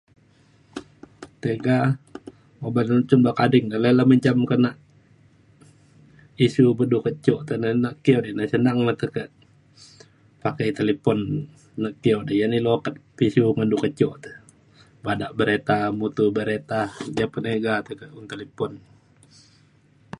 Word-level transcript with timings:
tega 1.41 1.79
oban 2.67 2.87
cen 3.09 3.19
bekading 3.25 3.65
re 3.71 3.77
nta 3.81 3.89
le 3.97 4.03
mencam 4.09 4.39
kenak 4.49 4.75
isu 6.45 6.63
me 6.77 6.83
du 6.89 6.89
dak 6.97 7.03
kecuk 7.07 7.39
te 7.47 7.53
naki 7.83 8.11
odai 8.17 8.49
senang 8.53 8.79
tekak 9.01 9.29
pakai 10.41 10.69
talipun 10.77 11.17
naki 11.83 12.09
odai 12.19 12.39
ya 12.39 12.45
ne 12.47 12.55
ilu 12.59 12.71
okat 12.77 12.95
pisu 13.17 13.45
ngan 13.53 13.69
du 13.71 13.77
da 13.79 13.83
kecuk 13.83 14.13
te 14.23 14.31
badak 15.05 15.31
bereta 15.37 15.77
mutu 15.99 16.25
bereta 16.37 16.81
ja 17.17 17.25
penega 17.33 17.73
tekak 17.87 18.11
un 18.17 18.25
talipun 18.31 18.71